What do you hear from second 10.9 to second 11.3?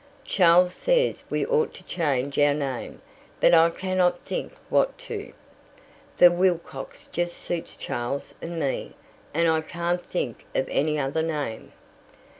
other